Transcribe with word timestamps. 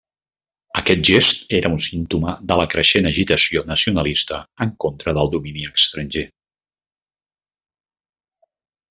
Aquest 0.79 1.01
gest 1.09 1.43
era 1.57 1.69
un 1.73 1.75
símptoma 1.87 2.31
de 2.51 2.57
la 2.59 2.65
creixent 2.73 3.09
agitació 3.09 3.63
nacionalista 3.73 4.39
en 4.67 4.73
contra 4.85 5.15
del 5.19 5.31
domini 5.37 5.67
estranger. 5.73 6.25